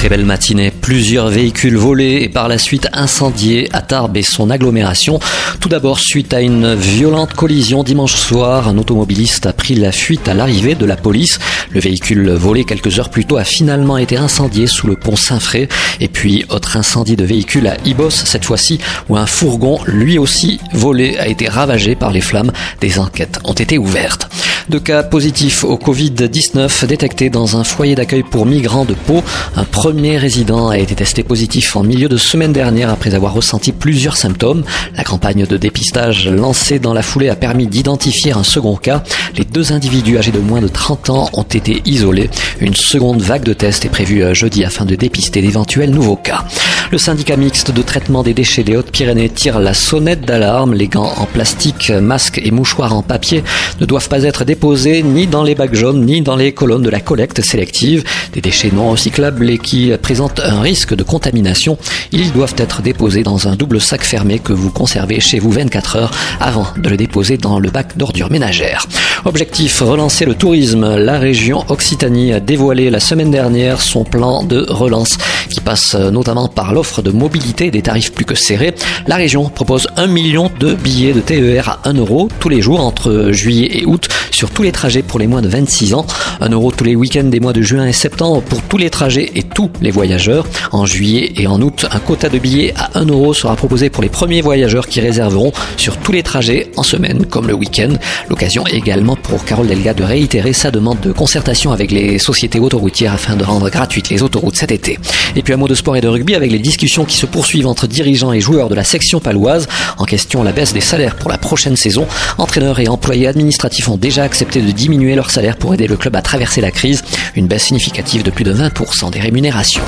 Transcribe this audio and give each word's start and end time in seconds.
Très 0.00 0.08
belle 0.08 0.24
matinée. 0.24 0.70
Plusieurs 0.70 1.28
véhicules 1.28 1.76
volés 1.76 2.20
et 2.22 2.30
par 2.30 2.48
la 2.48 2.56
suite 2.56 2.88
incendiés 2.94 3.68
à 3.74 3.82
Tarbes 3.82 4.16
et 4.16 4.22
son 4.22 4.48
agglomération. 4.48 5.20
Tout 5.60 5.68
d'abord, 5.68 6.00
suite 6.00 6.32
à 6.32 6.40
une 6.40 6.74
violente 6.74 7.34
collision 7.34 7.82
dimanche 7.82 8.14
soir, 8.14 8.66
un 8.66 8.78
automobiliste 8.78 9.44
a 9.44 9.52
pris 9.52 9.74
la 9.74 9.92
fuite 9.92 10.26
à 10.26 10.32
l'arrivée 10.32 10.74
de 10.74 10.86
la 10.86 10.96
police. 10.96 11.38
Le 11.68 11.80
véhicule 11.80 12.30
volé 12.30 12.64
quelques 12.64 12.98
heures 12.98 13.10
plus 13.10 13.26
tôt 13.26 13.36
a 13.36 13.44
finalement 13.44 13.98
été 13.98 14.16
incendié 14.16 14.66
sous 14.66 14.86
le 14.86 14.96
pont 14.96 15.16
Saint-Fré. 15.16 15.68
Et 16.00 16.08
puis, 16.08 16.46
autre 16.48 16.78
incendie 16.78 17.16
de 17.16 17.24
véhicule 17.26 17.66
à 17.66 17.76
Ibos, 17.84 18.08
cette 18.08 18.46
fois-ci, 18.46 18.80
où 19.10 19.18
un 19.18 19.26
fourgon, 19.26 19.80
lui 19.84 20.16
aussi 20.16 20.60
volé, 20.72 21.18
a 21.18 21.28
été 21.28 21.46
ravagé 21.46 21.94
par 21.94 22.10
les 22.10 22.22
flammes. 22.22 22.52
Des 22.80 22.98
enquêtes 22.98 23.38
ont 23.44 23.52
été 23.52 23.76
ouvertes. 23.76 24.29
Deux 24.68 24.80
cas 24.80 25.02
positifs 25.02 25.64
au 25.64 25.76
Covid-19 25.76 26.86
détectés 26.86 27.30
dans 27.30 27.56
un 27.56 27.64
foyer 27.64 27.94
d'accueil 27.94 28.22
pour 28.22 28.46
migrants 28.46 28.84
de 28.84 28.94
Pau. 28.94 29.22
Un 29.56 29.64
premier 29.64 30.18
résident 30.18 30.68
a 30.68 30.78
été 30.78 30.94
testé 30.94 31.22
positif 31.22 31.76
en 31.76 31.82
milieu 31.82 32.08
de 32.08 32.16
semaine 32.16 32.52
dernière 32.52 32.90
après 32.90 33.14
avoir 33.14 33.32
ressenti 33.32 33.72
plusieurs 33.72 34.16
symptômes. 34.16 34.64
La 34.96 35.04
campagne 35.04 35.46
de 35.46 35.56
dépistage 35.56 36.28
lancée 36.28 36.78
dans 36.78 36.94
la 36.94 37.02
foulée 37.02 37.28
a 37.28 37.36
permis 37.36 37.66
d'identifier 37.66 38.32
un 38.32 38.44
second 38.44 38.76
cas. 38.76 39.02
Les 39.36 39.44
deux 39.44 39.72
individus 39.72 40.18
âgés 40.18 40.32
de 40.32 40.38
moins 40.38 40.60
de 40.60 40.68
30 40.68 41.10
ans 41.10 41.30
ont 41.32 41.42
été 41.42 41.82
isolés. 41.86 42.30
Une 42.60 42.74
seconde 42.74 43.22
vague 43.22 43.44
de 43.44 43.52
tests 43.52 43.84
est 43.84 43.90
prévue 43.90 44.22
euh, 44.22 44.34
jeudi 44.34 44.64
afin 44.64 44.84
de 44.84 44.94
dépister 44.94 45.40
d'éventuels 45.42 45.90
nouveaux 45.90 46.16
cas. 46.16 46.44
Le 46.92 46.98
syndicat 46.98 47.36
mixte 47.36 47.70
de 47.70 47.82
traitement 47.82 48.24
des 48.24 48.34
déchets 48.34 48.64
des 48.64 48.76
Hautes-Pyrénées 48.76 49.28
tire 49.28 49.60
la 49.60 49.74
sonnette 49.74 50.22
d'alarme. 50.22 50.74
Les 50.74 50.88
gants 50.88 51.12
en 51.18 51.24
plastique, 51.24 51.90
masques 51.90 52.40
et 52.44 52.50
mouchoirs 52.50 52.96
en 52.96 53.02
papier 53.02 53.44
ne 53.80 53.86
doivent 53.86 54.08
pas 54.08 54.24
être 54.24 54.44
déposés 54.44 55.04
ni 55.04 55.28
dans 55.28 55.44
les 55.44 55.54
bacs 55.54 55.76
jaunes 55.76 56.04
ni 56.04 56.20
dans 56.20 56.34
les 56.34 56.50
colonnes 56.52 56.82
de 56.82 56.90
la 56.90 56.98
collecte 56.98 57.42
sélective. 57.42 58.02
Des 58.32 58.40
déchets 58.40 58.72
non 58.74 58.90
recyclables 58.90 59.48
et 59.50 59.58
qui 59.58 59.92
présentent 60.02 60.40
un 60.40 60.62
risque 60.62 60.96
de 60.96 61.04
contamination, 61.04 61.78
ils 62.10 62.32
doivent 62.32 62.56
être 62.56 62.82
déposés 62.82 63.22
dans 63.22 63.46
un 63.46 63.54
double 63.54 63.80
sac 63.80 64.02
fermé 64.02 64.40
que 64.40 64.52
vous 64.52 64.70
conservez 64.70 65.20
chez 65.20 65.38
vous 65.38 65.52
24 65.52 65.94
heures 65.94 66.10
avant 66.40 66.66
de 66.76 66.88
le 66.88 66.96
déposer 66.96 67.36
dans 67.36 67.60
le 67.60 67.70
bac 67.70 67.96
d'ordures 67.98 68.32
ménagères. 68.32 68.88
Objectif, 69.26 69.80
relancer 69.80 70.24
le 70.24 70.34
tourisme. 70.34 70.96
La 70.96 71.20
région 71.20 71.64
Occitanie 71.68 72.32
a 72.32 72.40
dévoilé 72.40 72.90
la 72.90 72.98
semaine 72.98 73.30
dernière 73.30 73.80
son 73.80 74.02
plan 74.02 74.42
de 74.42 74.66
relance 74.68 75.18
qui 75.50 75.60
passe 75.60 75.94
notamment 75.94 76.48
par 76.48 76.72
l'offre 76.80 77.02
de 77.02 77.10
mobilité 77.10 77.66
et 77.66 77.70
des 77.70 77.82
tarifs 77.82 78.10
plus 78.10 78.24
que 78.24 78.34
serrés. 78.34 78.74
La 79.06 79.16
région 79.16 79.50
propose 79.50 79.86
un 79.98 80.06
million 80.06 80.50
de 80.60 80.72
billets 80.72 81.12
de 81.12 81.20
TER 81.20 81.68
à 81.68 81.80
1 81.84 81.92
euro 81.92 82.30
tous 82.38 82.48
les 82.48 82.62
jours 82.62 82.80
entre 82.80 83.32
juillet 83.32 83.80
et 83.80 83.84
août 83.84 84.08
sur 84.30 84.48
tous 84.48 84.62
les 84.62 84.72
trajets 84.72 85.02
pour 85.02 85.18
les 85.18 85.26
moins 85.26 85.42
de 85.42 85.48
26 85.48 85.92
ans. 85.92 86.06
1 86.40 86.48
euro 86.48 86.72
tous 86.72 86.84
les 86.84 86.96
week-ends 86.96 87.24
des 87.24 87.38
mois 87.38 87.52
de 87.52 87.60
juin 87.60 87.86
et 87.86 87.92
septembre 87.92 88.40
pour 88.40 88.62
tous 88.62 88.78
les 88.78 88.88
trajets 88.88 89.30
et 89.34 89.42
tous 89.42 89.68
les 89.82 89.90
voyageurs. 89.90 90.46
En 90.72 90.86
juillet 90.86 91.34
et 91.36 91.46
en 91.46 91.60
août, 91.60 91.84
un 91.90 91.98
quota 91.98 92.30
de 92.30 92.38
billets 92.38 92.72
à 92.76 92.98
1 92.98 93.04
euro 93.04 93.34
sera 93.34 93.56
proposé 93.56 93.90
pour 93.90 94.02
les 94.02 94.08
premiers 94.08 94.40
voyageurs 94.40 94.88
qui 94.88 95.00
réserveront 95.00 95.52
sur 95.76 95.98
tous 95.98 96.12
les 96.12 96.22
trajets 96.22 96.70
en 96.78 96.82
semaine 96.82 97.26
comme 97.26 97.46
le 97.46 97.52
week-end. 97.52 97.90
L'occasion 98.30 98.66
également 98.66 99.16
pour 99.16 99.44
Carole 99.44 99.66
Delga 99.66 99.92
de 99.92 100.04
réitérer 100.04 100.54
sa 100.54 100.70
demande 100.70 101.00
de 101.00 101.12
concertation 101.12 101.72
avec 101.72 101.90
les 101.90 102.18
sociétés 102.18 102.58
autoroutières 102.58 103.12
afin 103.12 103.36
de 103.36 103.44
rendre 103.44 103.68
gratuites 103.68 104.08
les 104.08 104.22
autoroutes 104.22 104.56
cet 104.56 104.72
été. 104.72 104.98
Et 105.36 105.42
puis 105.42 105.52
un 105.52 105.58
mot 105.58 105.68
de 105.68 105.74
sport 105.74 105.96
et 105.96 106.00
de 106.00 106.08
rugby 106.08 106.34
avec 106.34 106.50
les 106.50 106.58
discussions 106.70 107.04
qui 107.04 107.16
se 107.16 107.26
poursuivent 107.26 107.66
entre 107.66 107.88
dirigeants 107.88 108.32
et 108.32 108.40
joueurs 108.40 108.68
de 108.68 108.76
la 108.76 108.84
section 108.84 109.18
paloise. 109.18 109.66
En 109.98 110.04
question, 110.04 110.44
la 110.44 110.52
baisse 110.52 110.72
des 110.72 110.80
salaires 110.80 111.16
pour 111.16 111.28
la 111.28 111.36
prochaine 111.36 111.74
saison. 111.74 112.06
Entraîneurs 112.38 112.78
et 112.78 112.86
employés 112.86 113.26
administratifs 113.26 113.88
ont 113.88 113.96
déjà 113.96 114.22
accepté 114.22 114.62
de 114.62 114.70
diminuer 114.70 115.16
leur 115.16 115.32
salaire 115.32 115.56
pour 115.56 115.74
aider 115.74 115.88
le 115.88 115.96
club 115.96 116.14
à 116.14 116.22
traverser 116.22 116.60
la 116.60 116.70
crise. 116.70 117.02
Une 117.34 117.48
baisse 117.48 117.64
significative 117.64 118.22
de 118.22 118.30
plus 118.30 118.44
de 118.44 118.54
20% 118.54 119.10
des 119.10 119.18
rémunérations. 119.18 119.82